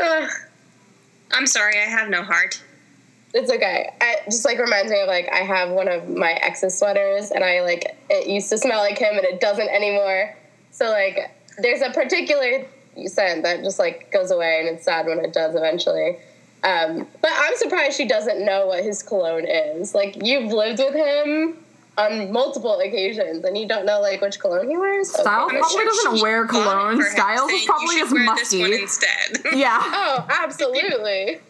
[0.00, 0.30] Ugh,
[1.30, 2.60] I'm sorry, I have no heart.
[3.34, 3.90] It's okay.
[4.00, 7.42] It just like reminds me of like I have one of my ex's sweaters and
[7.42, 10.34] I like it used to smell like him and it doesn't anymore.
[10.70, 11.18] So like
[11.58, 12.64] there's a particular
[13.06, 16.16] scent that just like goes away and it's sad when it does eventually.
[16.62, 19.94] Um, but I'm surprised she doesn't know what his cologne is.
[19.96, 21.58] Like you've lived with him
[21.98, 25.12] on multiple occasions and you don't know like which cologne he wears.
[25.12, 25.22] Okay.
[25.22, 26.96] Stiles I'm probably sure doesn't wear cologne.
[27.02, 28.62] for Stiles saying, is probably "You just wear musty.
[28.62, 29.58] This one instead.
[29.58, 29.80] Yeah.
[29.82, 31.40] Oh, absolutely.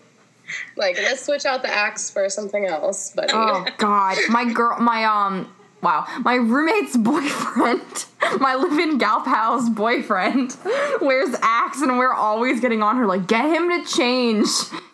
[0.77, 3.13] like let's switch out the axe for something else.
[3.15, 5.53] But Oh God, my girl, my um,
[5.83, 8.07] wow, my roommate's boyfriend,
[8.41, 10.57] my live-in gal pal's boyfriend,
[11.01, 14.49] wears Axe, and we're always getting on her like, get him to change.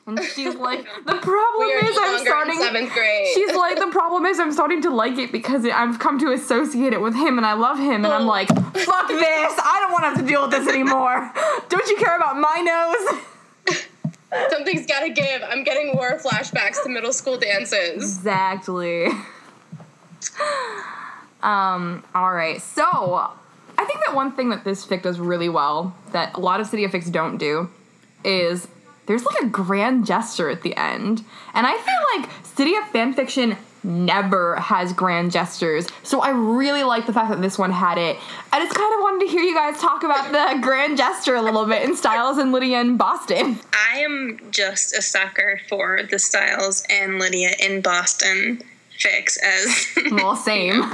[0.06, 2.58] And she's like, the problem is I'm starting.
[2.58, 3.28] seventh grade.
[3.32, 6.92] She's like, the problem is I'm starting to like it because I've come to associate
[6.92, 8.04] it with him and I love him.
[8.04, 9.60] And I'm like, fuck this.
[9.62, 11.30] I don't want to have to deal with this anymore.
[11.68, 13.22] Don't you care about my nose?
[14.50, 15.42] Something's gotta give.
[15.42, 18.16] I'm getting war flashbacks to middle school dances.
[18.16, 19.06] Exactly.
[21.42, 22.60] um, all right.
[22.62, 22.84] So,
[23.78, 26.70] I think that one thing that this fic does really well that a lot of
[26.70, 27.70] Stydia Fics don't do
[28.24, 28.68] is
[29.06, 31.24] there's like a grand gesture at the end.
[31.54, 35.86] And I feel like Stydia Fanfiction never has grand gestures.
[36.02, 38.16] So I really like the fact that this one had it.
[38.52, 41.42] I just kind of wanted to hear you guys talk about the grand gesture a
[41.42, 43.58] little bit in Stiles and Lydia in Boston.
[43.72, 48.62] I am just a sucker for the Stiles and Lydia in Boston
[48.98, 50.84] fics as Well, same.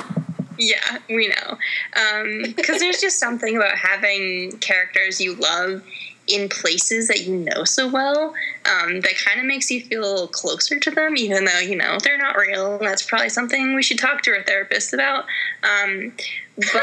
[0.58, 1.58] Yeah, we know.
[1.96, 5.82] Um, because there's just something about having characters you love
[6.26, 8.34] in places that you know so well
[8.64, 12.18] um, that kind of makes you feel closer to them, even though, you know, they're
[12.18, 12.78] not real.
[12.78, 15.24] That's probably something we should talk to our therapist about.
[15.62, 16.12] Um,
[16.56, 16.66] but.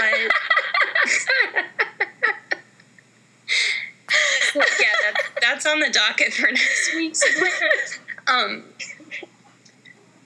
[4.55, 7.15] yeah, that's, that's on the docket for next week.
[8.27, 8.63] um,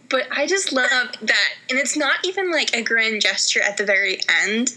[0.10, 0.90] but I just love
[1.22, 4.74] that, and it's not even like a grand gesture at the very end.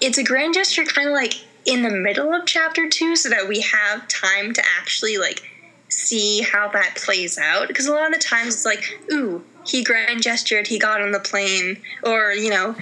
[0.00, 3.48] It's a grand gesture kind of like in the middle of chapter two, so that
[3.48, 5.48] we have time to actually like
[5.88, 7.68] see how that plays out.
[7.68, 11.12] Because a lot of the times it's like, ooh, he grand gestured, he got on
[11.12, 12.74] the plane, or you know,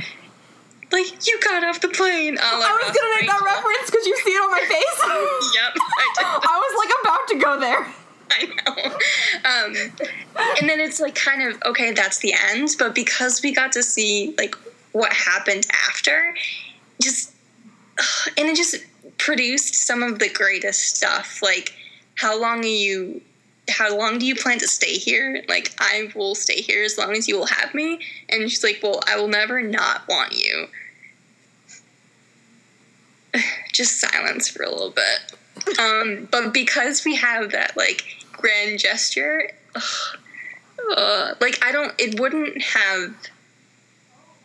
[0.93, 2.37] like you got off the plane.
[2.41, 5.01] I was gonna make that reference because you see it on my face.
[5.55, 6.41] Yep, I.
[6.43, 7.87] I was like about to go there.
[8.33, 8.85] I know.
[9.45, 12.71] Um, and then it's like kind of okay, that's the end.
[12.79, 14.55] But because we got to see like
[14.93, 16.35] what happened after,
[17.03, 17.33] just
[18.37, 18.77] and it just
[19.19, 21.41] produced some of the greatest stuff.
[21.43, 21.75] Like,
[22.17, 23.21] how long are you?
[23.69, 25.45] How long do you plan to stay here?
[25.49, 28.01] Like, I will stay here as long as you will have me.
[28.29, 30.67] And she's like, well, I will never not want you.
[33.73, 35.79] Just silence for a little bit.
[35.79, 38.03] Um, but because we have that like
[38.33, 39.83] grand gesture, ugh,
[40.97, 43.15] uh, like I don't, it wouldn't have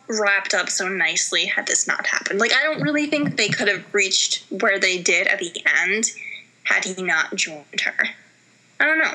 [0.08, 2.38] wrapped up so nicely had this not happened.
[2.38, 5.52] Like I don't really think they could have reached where they did at the
[5.82, 6.12] end
[6.64, 8.08] had he not joined her.
[8.78, 9.14] I don't know.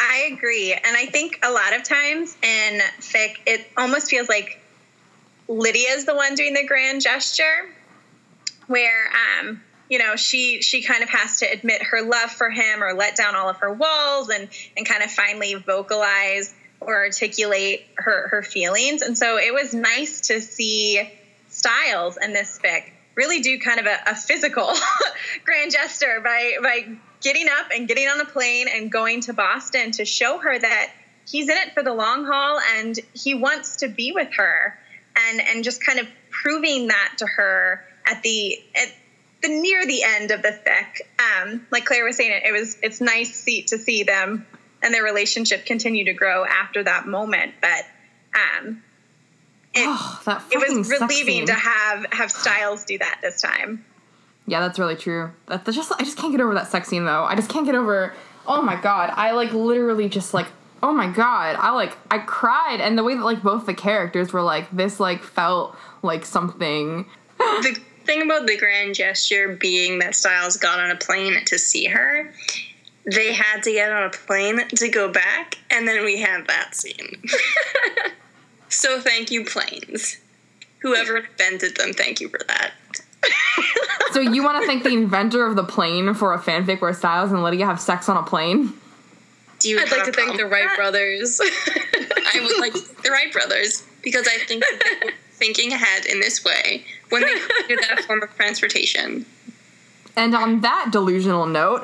[0.00, 0.72] I agree.
[0.72, 4.60] And I think a lot of times in fic, it almost feels like
[5.48, 7.68] Lydia's the one doing the grand gesture,
[8.68, 9.10] where,
[9.40, 12.92] um, you know, she she kind of has to admit her love for him or
[12.92, 18.28] let down all of her walls and and kind of finally vocalize or articulate her
[18.28, 19.02] her feelings.
[19.02, 21.08] And so it was nice to see
[21.48, 24.72] Stiles in this fic really do kind of a, a physical
[25.44, 29.90] grand gesture by by getting up and getting on a plane and going to Boston
[29.90, 30.92] to show her that
[31.28, 34.78] he's in it for the long haul and he wants to be with her
[35.16, 38.88] and and just kind of proving that to her at the at
[39.42, 41.00] the near the end of the fic.
[41.20, 44.46] Um, like Claire was saying, it, it was it's nice see, to see them
[44.82, 47.54] and their relationship continued to grow after that moment.
[47.60, 47.84] But
[48.34, 48.82] um,
[49.74, 53.84] it, Oh, that it was relieving to have have Stiles do that this time.
[54.46, 55.30] Yeah, that's really true.
[55.46, 57.24] That's just I just can't get over that sex scene though.
[57.24, 58.14] I just can't get over.
[58.46, 60.46] Oh my god, I like literally just like
[60.82, 64.32] oh my god, I like I cried, and the way that like both the characters
[64.32, 67.06] were like this like felt like something.
[67.38, 71.84] the thing about the grand gesture being that Stiles got on a plane to see
[71.86, 72.32] her,
[73.10, 76.74] they had to get on a plane to go back, and then we had that
[76.74, 77.22] scene.
[78.68, 80.18] so thank you, planes.
[80.80, 82.72] Whoever invented them, thank you for that.
[84.12, 87.30] So you want to thank the inventor of the plane for a fanfic where Stiles
[87.30, 88.72] and Lydia have sex on a plane?
[89.58, 90.76] Do you I'd like to thank the Wright that?
[90.76, 91.38] brothers.
[91.44, 96.20] I would like the Wright brothers because I think that they were thinking ahead in
[96.20, 99.26] this way when they created that form of transportation.
[100.16, 101.82] And on that delusional note,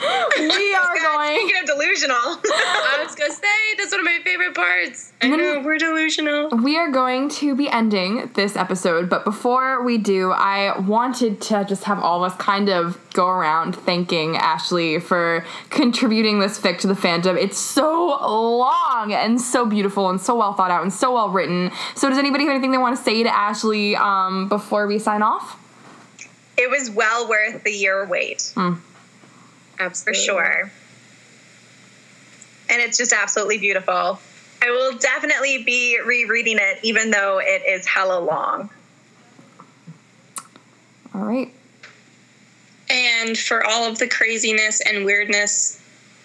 [0.38, 1.36] we are God, going.
[1.40, 3.46] Speaking of delusional, I was gonna say
[3.76, 5.12] that's one of my favorite parts.
[5.20, 5.60] I No, know no.
[5.60, 6.48] we're delusional.
[6.50, 11.64] We are going to be ending this episode, but before we do, I wanted to
[11.64, 16.78] just have all of us kind of go around thanking Ashley for contributing this fic
[16.78, 17.36] to the fandom.
[17.36, 21.70] It's so long and so beautiful and so well thought out and so well written.
[21.94, 25.22] So, does anybody have anything they want to say to Ashley um, before we sign
[25.22, 25.56] off?
[26.56, 28.76] it was well worth the year wait for
[29.80, 30.24] Absolutely.
[30.24, 30.70] sure.
[32.68, 34.20] And it's just absolutely beautiful.
[34.62, 38.70] I will definitely be rereading it, even though it is hella long.
[41.14, 41.52] All right.
[42.90, 45.82] And for all of the craziness and weirdness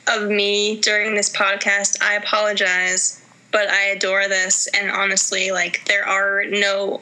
[0.07, 4.67] of me during this podcast, I apologize, but I adore this.
[4.67, 7.01] And honestly, like, there are no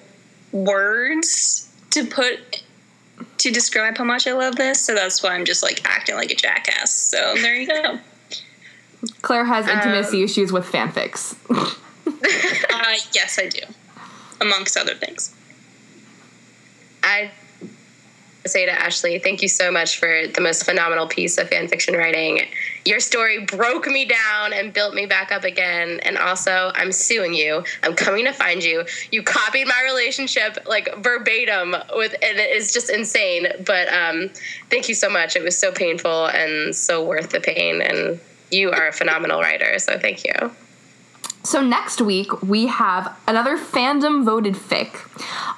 [0.52, 2.64] words to put
[3.44, 4.82] to describe how much I love this.
[4.82, 6.92] So that's why I'm just like acting like a jackass.
[6.92, 8.00] So there you go.
[9.22, 11.36] Claire has intimacy issues with fanfics.
[11.52, 13.60] uh, yes, I do,
[14.40, 15.36] amongst other things.
[17.04, 17.32] I
[18.46, 21.96] say to Ashley, thank you so much for the most phenomenal piece of fan fiction
[21.96, 22.42] writing.
[22.86, 26.00] Your story broke me down and built me back up again.
[26.04, 27.64] And also, I'm suing you.
[27.84, 28.86] I'm coming to find you.
[29.12, 33.48] You copied my relationship like verbatim with, and it is just insane.
[33.66, 34.30] But um,
[34.70, 35.36] thank you so much.
[35.36, 37.82] It was so painful and so worth the pain.
[37.82, 38.20] And
[38.52, 39.80] you are a phenomenal writer.
[39.80, 40.52] So thank you.
[41.44, 44.96] So next week we have another fandom voted fic,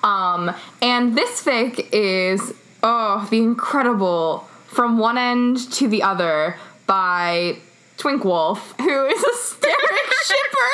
[0.04, 2.56] um, and this fic is
[2.86, 7.58] oh the incredible from one end to the other by
[7.98, 10.70] Twink Wolf, who is a Sterek shipper.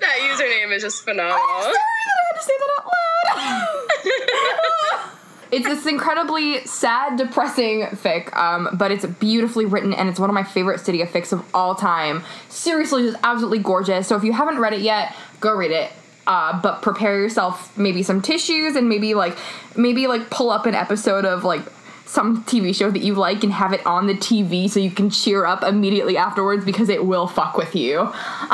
[0.00, 1.38] That username is just phenomenal.
[1.38, 2.94] I'm Sorry that I had to say that out loud.
[5.52, 10.34] It's this incredibly sad, depressing fic, um, but it's beautifully written and it's one of
[10.34, 12.24] my favorite Stydia fics of all time.
[12.48, 14.08] Seriously, just absolutely gorgeous.
[14.08, 15.92] So if you haven't read it yet, go read it.
[16.26, 19.36] Uh, but prepare yourself maybe some tissues and maybe like
[19.76, 21.60] maybe like pull up an episode of like
[22.06, 25.10] some TV show that you like and have it on the TV so you can
[25.10, 27.98] cheer up immediately afterwards because it will fuck with you.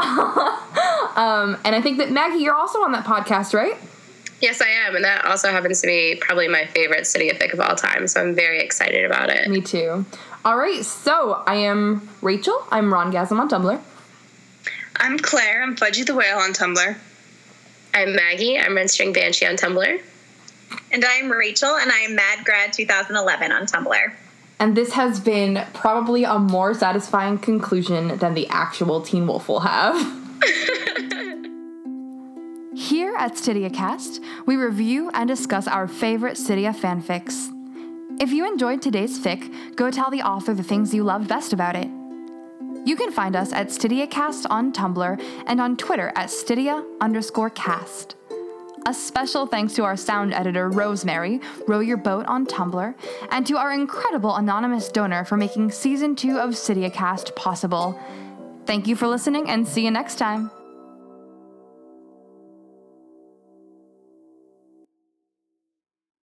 [1.17, 3.77] um, and I think that Maggie, you're also on that podcast, right?
[4.41, 7.61] Yes, I am, and that also happens to be probably my favorite city fic of
[7.61, 8.07] all time.
[8.07, 9.49] So I'm very excited about it.
[9.51, 10.07] Me too.
[10.45, 12.59] All right, so I am Rachel.
[12.71, 13.79] I'm Ron Gasm on Tumblr.
[14.97, 15.63] I'm Claire.
[15.63, 16.97] I'm Fudgy the Whale on Tumblr.
[17.93, 18.59] I'm Maggie.
[18.59, 20.01] I'm remstring Banshee on Tumblr.
[20.93, 24.13] And I'm Rachel, and I am Mad Grad 2011 on Tumblr.
[24.61, 29.61] And this has been probably a more satisfying conclusion than the actual Teen Wolf will
[29.61, 29.97] have.
[32.77, 37.49] Here at StydiaCast, we review and discuss our favorite Stydia fanfics.
[38.21, 41.75] If you enjoyed today's fic, go tell the author the things you loved best about
[41.75, 41.89] it.
[42.85, 48.17] You can find us at StydiaCast on Tumblr and on Twitter at Stydia underscore cast.
[48.87, 52.95] A special thanks to our sound editor, Rosemary, Row Your Boat on Tumblr,
[53.31, 58.01] and to our incredible anonymous donor for making season two of StydiaCast possible.
[58.65, 60.51] Thank you for listening and see you next time.